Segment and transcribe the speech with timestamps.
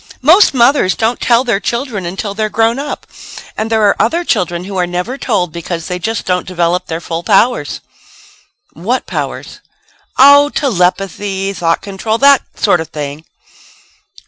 [0.23, 3.05] Most mothers don't tell their children until they're grown up.
[3.55, 6.99] And there are other children who are never told because they just don't develop their
[6.99, 7.81] full powers."
[8.73, 9.59] "What powers?"
[10.17, 13.25] "Oh, telepathy, thought control that sort of thing."